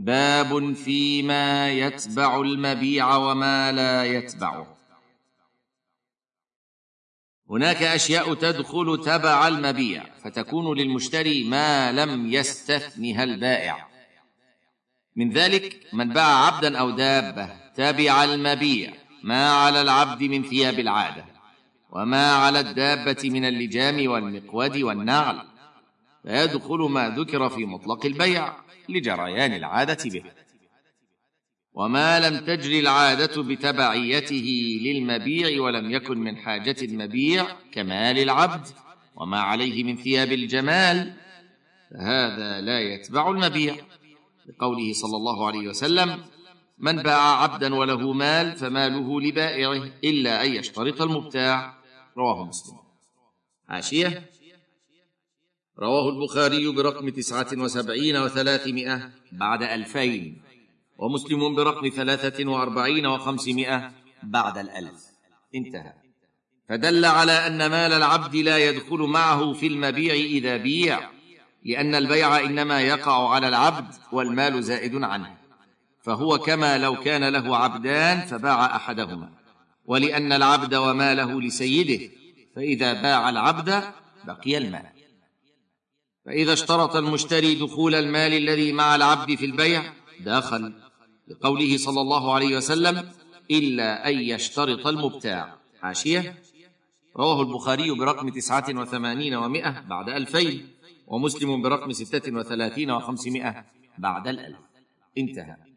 باب 0.00 0.72
فيما 0.72 1.70
يتبع 1.70 2.40
المبيع 2.40 3.16
وما 3.16 3.72
لا 3.72 4.04
يتبعه 4.04 4.76
هناك 7.50 7.82
أشياء 7.82 8.34
تدخل 8.34 9.00
تبع 9.04 9.48
المبيع 9.48 10.04
فتكون 10.24 10.78
للمشتري 10.78 11.44
ما 11.44 11.92
لم 11.92 12.32
يستثنها 12.32 13.24
البائع. 13.24 13.88
من 15.16 15.30
ذلك 15.30 15.80
من 15.92 16.08
باع 16.08 16.46
عبدا 16.46 16.78
أو 16.78 16.90
دابة 16.90 17.48
تبع 17.74 18.24
المبيع 18.24 18.92
ما 19.22 19.52
على 19.52 19.82
العبد 19.82 20.22
من 20.22 20.42
ثياب 20.42 20.78
العادة 20.78 21.24
وما 21.90 22.32
على 22.32 22.60
الدابة 22.60 23.30
من 23.30 23.44
اللجام 23.44 24.10
والمقود 24.10 24.76
والنعل. 24.76 25.50
فيدخل 26.22 26.78
ما 26.78 27.08
ذكر 27.08 27.48
في 27.48 27.64
مطلق 27.64 28.06
البيع 28.06 28.52
لجريان 28.88 29.52
العادة 29.52 30.10
به. 30.10 30.22
وما 31.72 32.20
لم 32.20 32.44
تجري 32.44 32.80
العادة 32.80 33.42
بتبعيته 33.42 34.78
للمبيع 34.82 35.62
ولم 35.62 35.90
يكن 35.90 36.18
من 36.18 36.36
حاجة 36.36 36.76
المبيع 36.82 37.46
كمال 37.72 38.18
العبد 38.18 38.66
وما 39.16 39.40
عليه 39.40 39.84
من 39.84 39.96
ثياب 39.96 40.32
الجمال 40.32 41.14
فهذا 41.90 42.60
لا 42.60 42.80
يتبع 42.80 43.30
المبيع. 43.30 43.76
لقوله 44.46 44.92
صلى 44.92 45.16
الله 45.16 45.46
عليه 45.46 45.68
وسلم 45.68 46.24
من 46.78 47.02
باع 47.02 47.42
عبدا 47.42 47.74
وله 47.74 48.12
مال 48.12 48.56
فماله 48.56 49.20
لبائعه 49.20 49.90
إلا 50.04 50.44
أن 50.44 50.52
يشترط 50.52 51.02
المبتاع. 51.02 51.78
رواه 52.16 52.44
مسلم. 52.44 52.76
حاشيه 53.68 54.30
رواه 55.82 56.08
البخاري 56.08 56.68
برقم 56.68 57.08
تسعة 57.08 57.46
وسبعين 57.52 58.16
وثلاثمائة 58.16 59.10
بعد 59.32 59.62
ألفين 59.62 60.42
ومسلم 60.98 61.54
برقم 61.54 61.88
ثلاثة 61.88 62.50
وأربعين 62.50 63.06
وخمسمائة 63.06 63.92
بعد 64.22 64.58
الألف. 64.58 65.04
انتهى. 65.54 65.92
فدل 66.68 67.04
على 67.04 67.32
أن 67.32 67.58
مال 67.58 67.92
العبد 67.92 68.36
لا 68.36 68.58
يدخل 68.58 68.98
معه 68.98 69.52
في 69.52 69.66
المبيع 69.66 70.14
إذا 70.14 70.56
بيع 70.56 71.10
لأن 71.64 71.94
البيع 71.94 72.40
إنما 72.40 72.80
يقع 72.80 73.28
على 73.34 73.48
العبد 73.48 73.94
والمال 74.12 74.62
زائد 74.62 75.04
عنه. 75.04 75.36
فهو 76.02 76.38
كما 76.38 76.78
لو 76.78 76.96
كان 76.96 77.28
له 77.28 77.56
عبدان 77.56 78.20
فباع 78.20 78.76
أحدهما. 78.76 79.30
ولأن 79.86 80.32
العبد 80.32 80.74
وماله 80.74 81.40
لسيده 81.40 82.10
فإذا 82.56 83.02
باع 83.02 83.28
العبد 83.28 83.82
بقي 84.24 84.58
المال. 84.58 84.99
فإذا 86.26 86.52
اشترط 86.52 86.96
المشتري 86.96 87.54
دخول 87.54 87.94
المال 87.94 88.32
الذي 88.32 88.72
مع 88.72 88.96
العبد 88.96 89.34
في 89.34 89.44
البيع 89.44 89.92
دخل 90.20 90.72
لقوله 91.28 91.76
صلى 91.76 92.00
الله 92.00 92.34
عليه 92.34 92.56
وسلم 92.56 93.12
إلا 93.50 94.08
أن 94.08 94.20
يشترط 94.20 94.86
المبتاع. 94.86 95.56
حاشية؟ 95.80 96.42
رواه 97.16 97.42
البخاري 97.42 97.90
برقم 97.90 98.28
تسعة 98.28 98.64
وثمانين 98.68 99.34
ومائة 99.34 99.80
بعد 99.80 100.08
ألفين 100.08 100.68
ومسلم 101.06 101.62
برقم 101.62 101.92
ستة 101.92 102.32
وثلاثين 102.36 102.90
وخمسمائة 102.90 103.64
بعد 103.98 104.28
الألف. 104.28 104.58
انتهى. 105.18 105.69